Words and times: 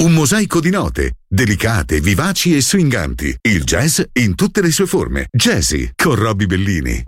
Un 0.00 0.12
mosaico 0.12 0.60
di 0.60 0.70
note, 0.70 1.16
delicate, 1.28 2.00
vivaci 2.00 2.56
e 2.56 2.62
swinganti. 2.62 3.36
Il 3.42 3.64
jazz 3.64 4.00
in 4.14 4.34
tutte 4.34 4.62
le 4.62 4.70
sue 4.70 4.86
forme. 4.86 5.26
Jazzy 5.30 5.90
con 5.94 6.14
Robbie 6.14 6.46
Bellini. 6.46 7.02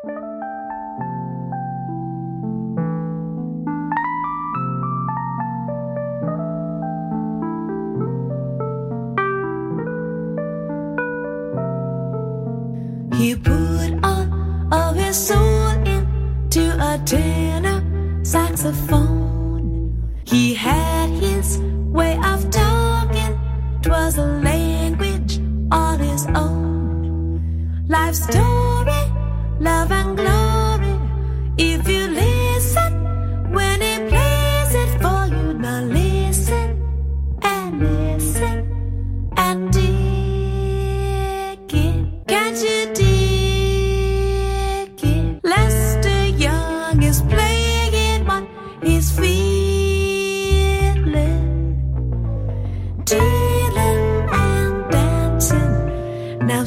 Saxophone. 18.23 19.93
He 20.25 20.55
had 20.55 21.11
his 21.11 21.59
way 21.93 22.17
out. 22.17 22.32
was 24.13 24.19
a 24.19 24.27
language 24.43 25.41
all 25.71 25.97
his 25.97 26.27
own. 26.35 27.85
Life's 27.89 28.23
story, 28.25 29.03
love 29.61 29.91
and 29.91 30.17
glory. 30.17 30.99
If 31.57 31.89
you 31.89 32.09
live. 32.09 32.42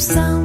coração. 0.06 0.45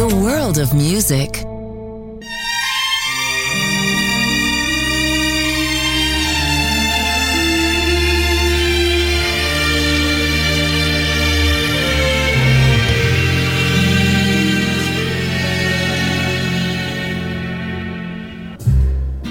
the 0.00 0.16
world 0.16 0.56
of 0.56 0.72
music. 0.72 1.44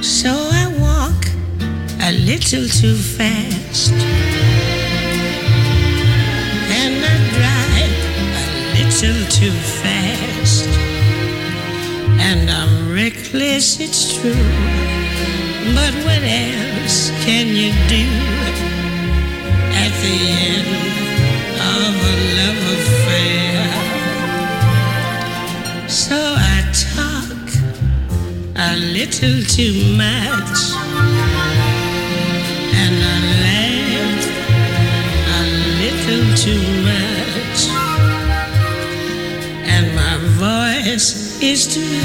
So 0.03 0.29
I 0.29 0.67
walk 0.79 1.25
a 1.99 2.11
little 2.11 2.67
too 2.67 2.95
fast 2.95 3.28
is 41.41 41.67
to 41.67 41.98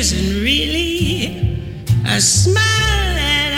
isn't 0.00 0.42
really 0.42 1.26
a 2.06 2.18
smile 2.22 3.16
at 3.18 3.52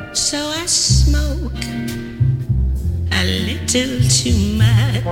all. 0.00 0.14
So 0.14 0.38
I 0.38 0.64
smoke 0.64 1.62
a 3.12 3.22
little 3.48 4.00
too 4.08 4.38
much. 4.56 5.04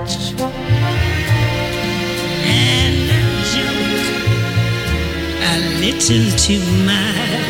And 2.47 3.11
I 3.13 3.23
joke 3.53 4.09
a 5.43 5.55
little 5.83 6.27
too 6.39 6.65
much. 6.87 7.46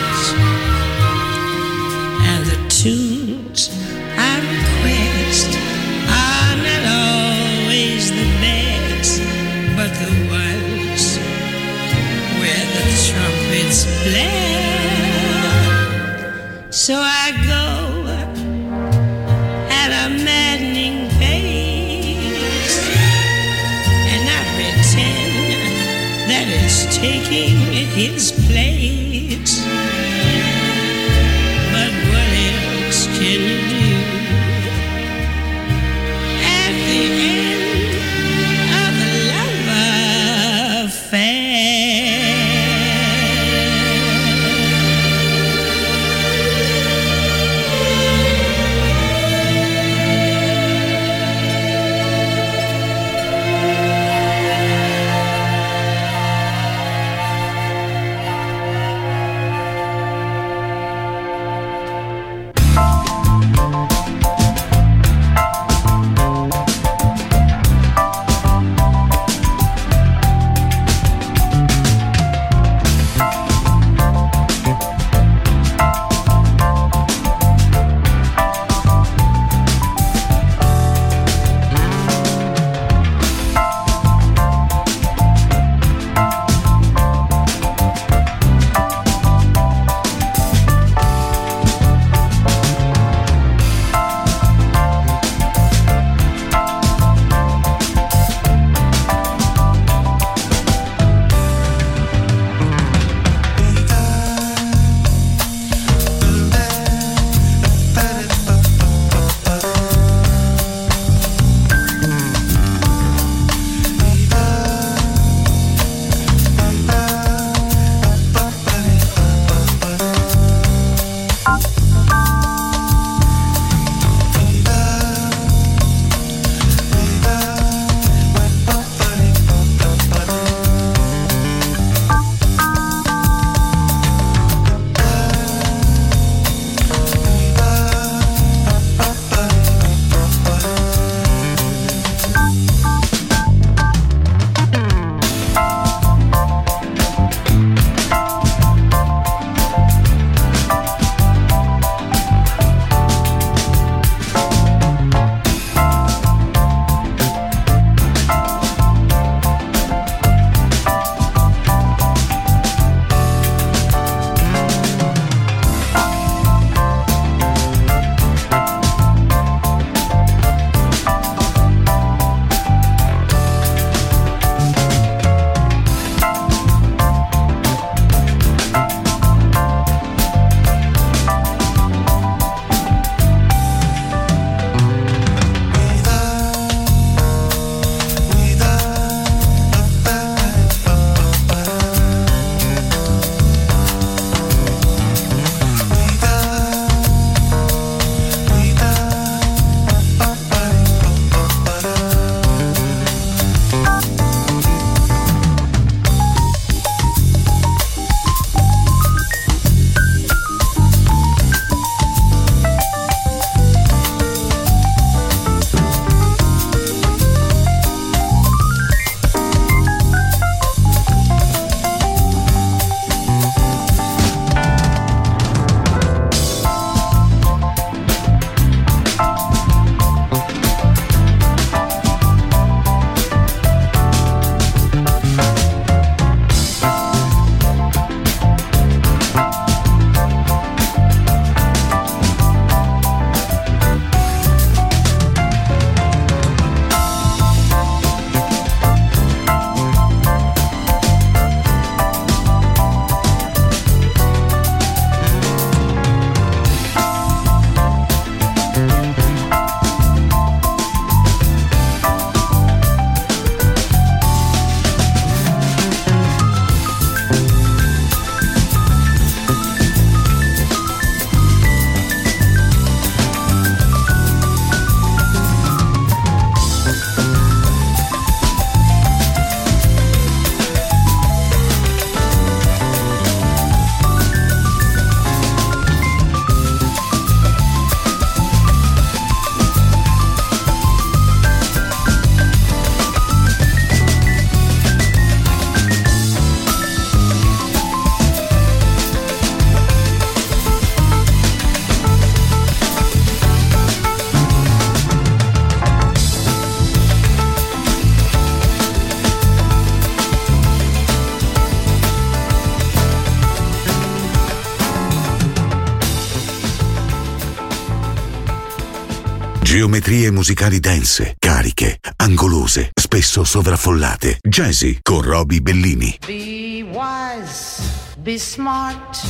Geometrie 319.76 320.30
musicali 320.30 320.80
dense, 320.80 321.34
cariche, 321.38 321.98
angolose, 322.16 322.88
spesso 322.98 323.44
sovraffollate. 323.44 324.38
Jazzy 324.40 325.00
con 325.02 325.20
Roby 325.20 325.60
Bellini. 325.60 326.18
Be 326.24 326.82
wise, 326.82 327.82
be 328.22 328.38
smart, 328.38 329.20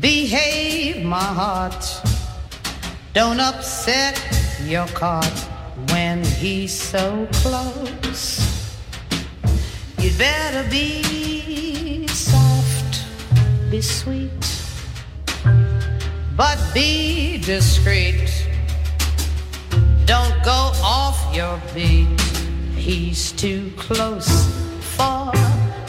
behave, 0.00 1.00
my 1.04 1.14
heart. 1.14 2.02
Don't 3.12 3.38
upset 3.38 4.20
your 4.66 4.90
cart 4.94 5.32
when 5.92 6.24
he's 6.24 6.72
so 6.72 7.28
close. 7.42 8.40
You'd 9.98 10.18
better 10.18 10.68
be 10.68 12.04
soft, 12.08 13.06
be 13.70 13.80
sweet, 13.80 14.44
but 16.34 16.58
be 16.74 17.38
discreet. 17.38 18.54
Don't 20.06 20.40
go 20.44 20.70
off 20.84 21.34
your 21.34 21.60
beat. 21.74 22.06
He's 22.76 23.32
too 23.32 23.72
close 23.76 24.28
for 24.80 25.32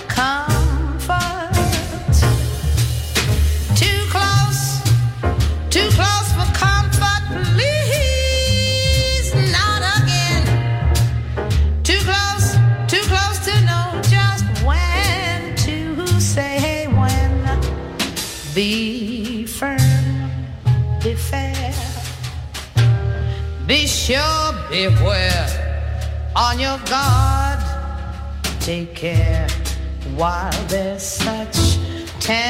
comfort. 0.07 1.53
Too 3.75 4.01
close, 4.09 4.81
too 5.69 5.87
close 5.91 6.29
for 6.33 6.49
comfort. 6.57 7.23
Please, 7.53 9.35
not 9.51 9.83
again. 10.01 10.43
Too 11.83 11.99
close, 11.99 12.55
too 12.87 13.03
close 13.13 13.37
to 13.45 13.53
know 13.69 14.01
just 14.09 14.45
when 14.65 15.55
to 15.57 16.07
say 16.19 16.57
hey 16.59 16.87
when. 16.87 17.61
Be 18.55 18.86
Be 23.67 23.85
sure, 23.85 24.53
beware. 24.69 25.47
On 26.33 26.57
your 26.57 26.79
guard, 26.85 27.59
take 28.61 28.95
care 28.95 29.45
while 30.15 30.53
there's 30.69 31.03
such 31.03 31.77
temptation. 32.21 32.47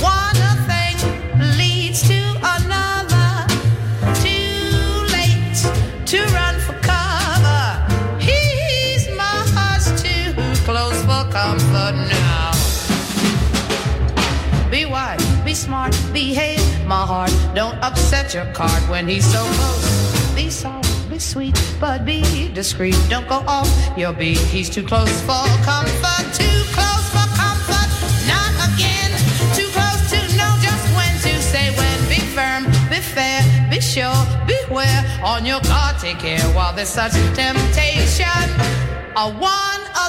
One 0.00 0.40
thing 0.64 0.96
leads 1.58 2.00
to 2.08 2.20
another. 2.56 3.46
Too 4.24 5.04
late 5.12 5.60
to 6.06 6.24
run 6.32 6.58
for 6.60 6.78
cover. 6.80 7.84
He's 8.18 9.06
much 9.10 9.84
too 10.00 10.32
close 10.64 10.98
for 11.02 11.28
comfort 11.30 11.94
now. 12.08 12.52
Be 14.70 14.86
wise, 14.86 15.22
be 15.44 15.52
smart, 15.52 15.94
behave, 16.14 16.55
heart. 17.06 17.32
Don't 17.54 17.78
upset 17.82 18.34
your 18.34 18.46
card 18.52 18.82
when 18.90 19.06
he's 19.06 19.24
so 19.24 19.42
close. 19.56 20.34
Be 20.34 20.50
soft, 20.50 20.90
be 21.08 21.18
sweet, 21.18 21.54
but 21.80 22.04
be 22.04 22.50
discreet. 22.52 22.98
Don't 23.08 23.28
go 23.28 23.40
off 23.46 23.70
your 23.96 24.12
beat. 24.12 24.38
He's 24.38 24.68
too 24.68 24.82
close 24.82 25.14
for 25.22 25.46
comfort, 25.62 26.26
too 26.34 26.60
close 26.76 27.06
for 27.14 27.26
comfort. 27.38 27.88
Not 28.26 28.52
again, 28.68 29.10
too 29.54 29.70
close 29.76 30.02
to 30.12 30.20
know 30.36 30.52
just 30.66 30.84
when 30.98 31.14
to 31.26 31.32
say 31.40 31.70
when. 31.78 31.98
Be 32.10 32.20
firm, 32.34 32.64
be 32.90 33.00
fair, 33.14 33.40
be 33.70 33.80
sure, 33.80 34.20
beware. 34.50 35.02
On 35.22 35.46
your 35.46 35.60
guard, 35.60 35.96
take 36.00 36.18
care 36.18 36.46
while 36.56 36.74
there's 36.74 36.88
such 36.90 37.12
temptation. 37.38 38.46
A 39.16 39.30
one, 39.30 39.82
a 40.04 40.06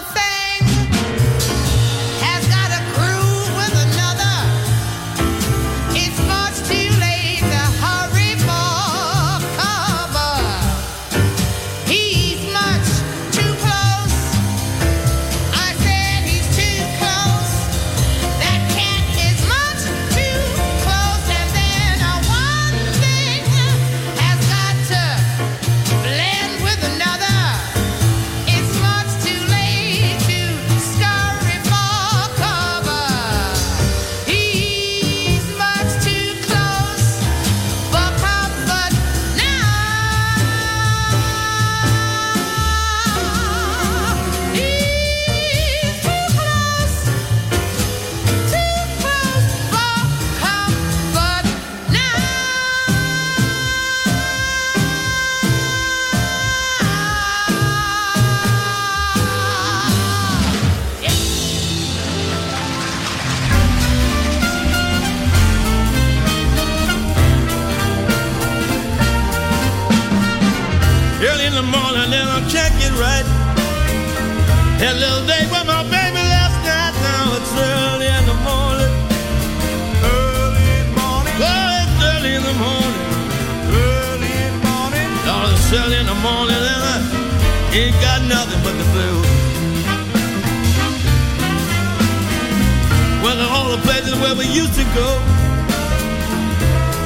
where 94.28 94.36
we 94.36 94.48
used 94.52 94.76
to 94.76 94.84
go. 94.92 95.10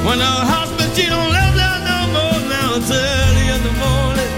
When 0.06 0.18
our 0.18 0.44
house, 0.52 0.72
but 0.74 0.90
she 0.96 1.06
don't 1.06 1.30
live 1.30 1.54
there 1.54 1.78
no 1.86 1.98
more. 2.16 2.38
Now 2.50 2.78
it's 2.78 2.90
early 2.90 3.46
in 3.54 3.60
the 3.62 3.74
morning. 3.78 4.32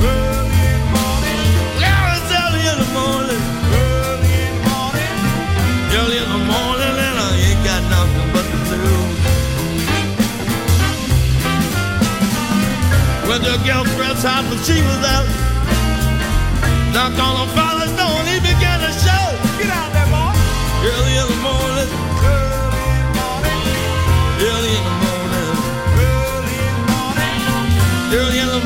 Early 0.00 0.68
morning. 0.96 1.40
Now 1.84 2.16
it's 2.16 2.30
early 2.40 2.64
in 2.72 2.78
the 2.84 2.90
morning. 3.00 3.42
Early 3.84 4.40
morning. 4.64 5.12
Early 5.98 6.18
in 6.24 6.30
the 6.36 6.42
morning, 6.56 6.94
and 7.06 7.16
I 7.28 7.30
ain't 7.48 7.62
got 7.68 7.82
nothing 7.92 8.28
but 8.32 8.46
the 8.52 8.58
blues. 8.64 9.16
To 13.36 13.52
a 13.52 13.60
girlfriend's 13.68 14.22
house, 14.24 14.46
but 14.48 14.60
she 14.64 14.80
was 14.80 15.02
out. 15.04 15.28
On 16.96 17.36
her 17.36 17.46
father's 17.54 17.65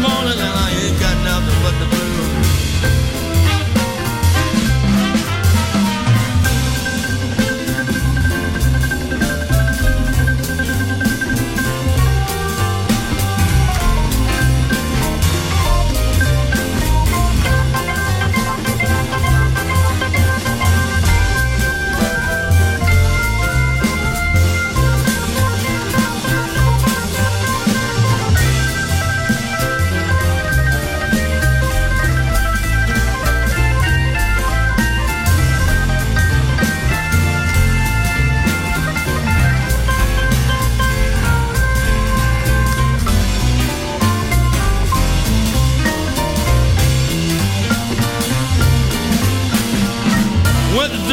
Early 0.02 0.39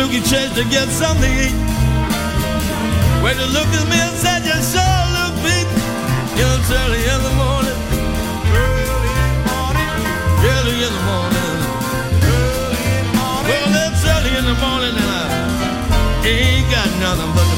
Went 0.08 0.26
to 0.26 0.36
Doogie 0.36 0.56
to 0.56 0.64
get 0.70 0.88
something 0.88 1.22
to 1.22 1.48
eat. 1.48 1.56
When 3.22 3.36
you 3.38 3.46
look 3.52 3.68
at 3.68 3.86
me 3.92 4.00
and 4.00 4.16
said 4.16 4.46
you 4.46 4.56
sure 4.64 5.04
look 5.18 5.36
big, 5.44 5.68
it's 6.40 6.72
early 6.72 7.04
in 7.04 7.22
the 7.24 7.34
morning, 7.36 7.80
early 8.56 8.88
in 8.88 9.34
the 9.36 9.52
morning, 9.52 9.90
early 10.48 10.78
in 10.80 10.94
the 10.96 11.04
morning, 11.12 11.44
early 11.44 11.88
in 11.88 11.92
the 12.00 12.24
morning. 12.24 12.56
Well, 13.48 13.74
it's 13.84 14.04
early 14.06 14.34
in 14.40 14.46
the 14.46 14.56
morning 14.64 14.96
and 14.96 15.12
I 15.12 16.28
ain't 16.28 16.72
got 16.72 16.88
nothing 17.04 17.32
but 17.36 17.48
the 17.52 17.57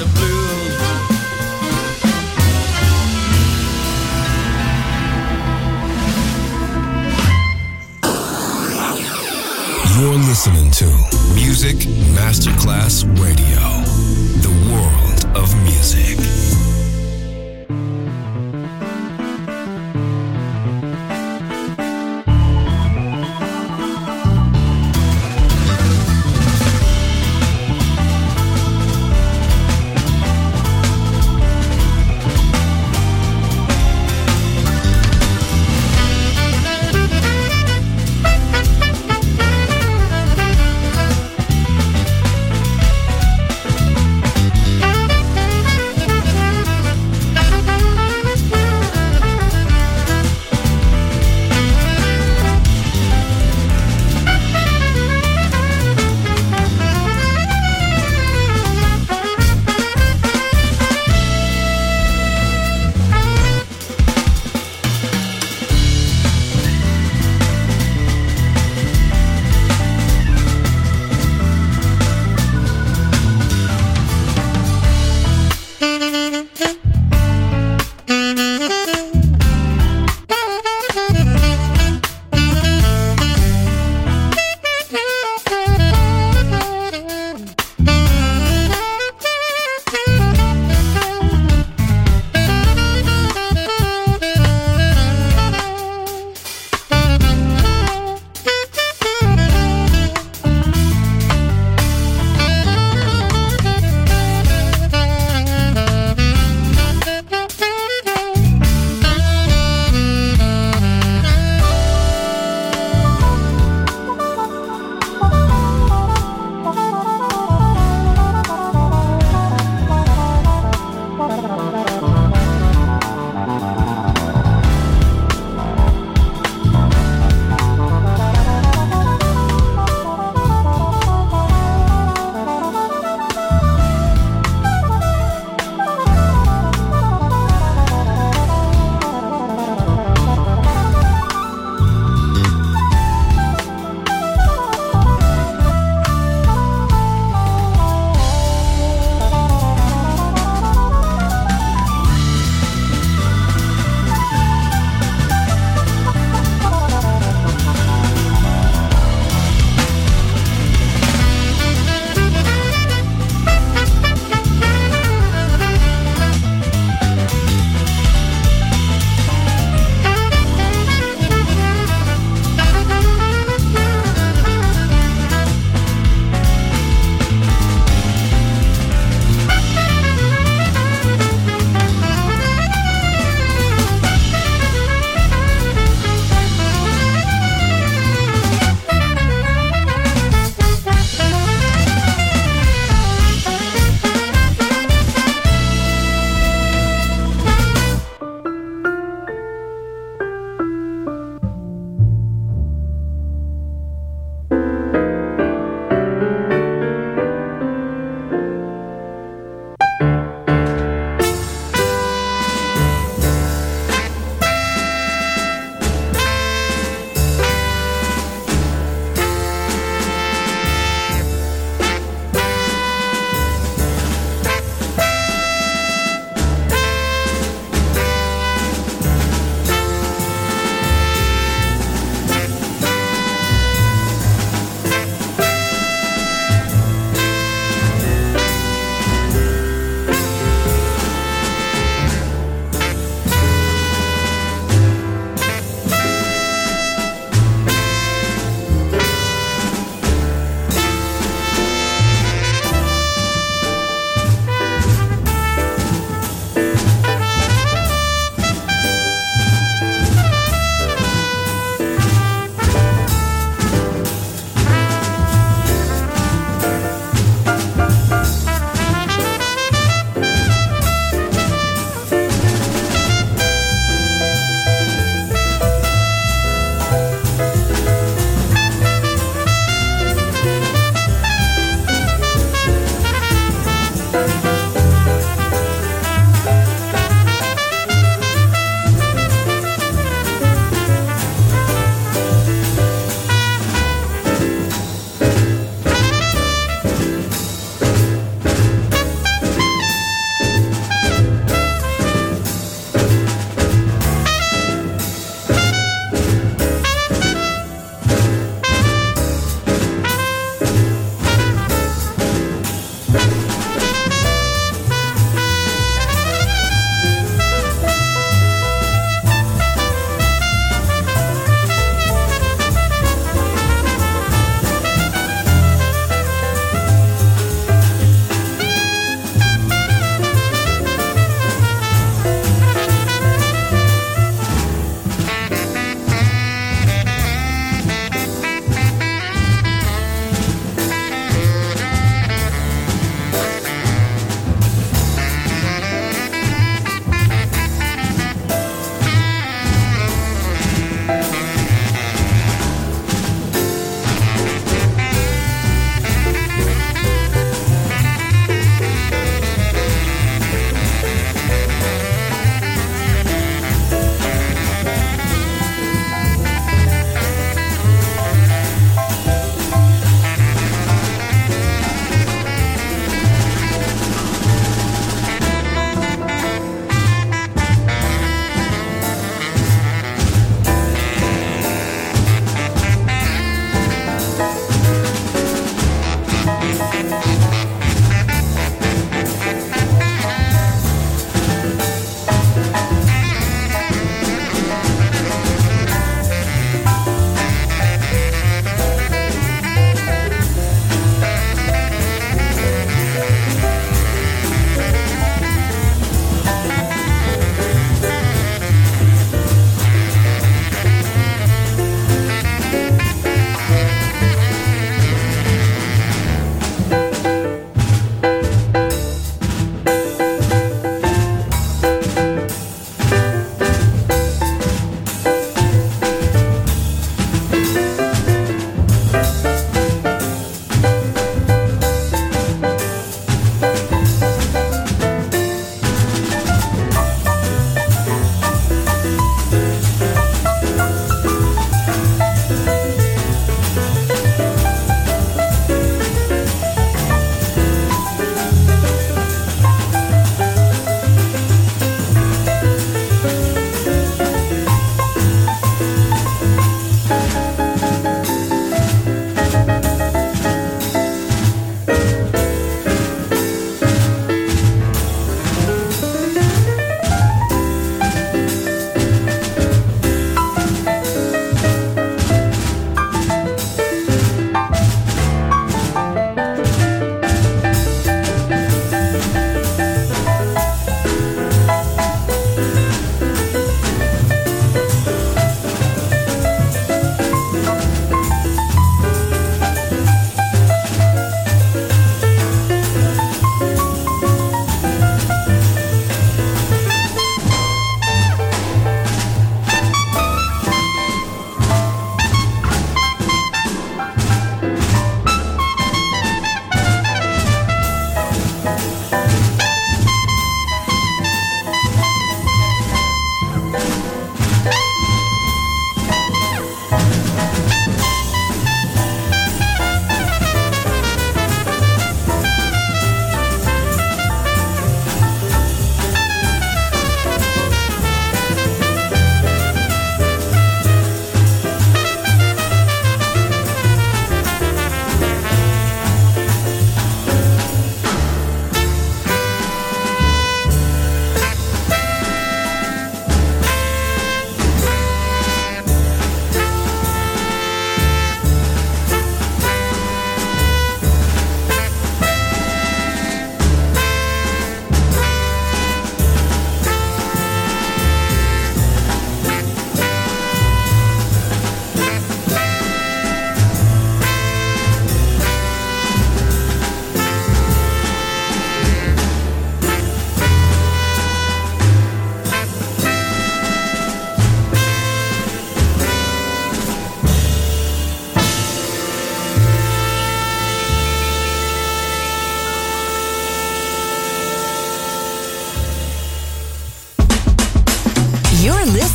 the 0.00 0.06
blues. 0.06 0.40
You're 9.98 10.14
listening 10.14 10.70
to 10.70 10.86
Music 11.34 11.76
Masterclass 12.16 13.04
Radio, 13.20 13.60
the 14.40 14.54
world 14.72 15.36
of 15.36 15.54
music. 15.64 16.69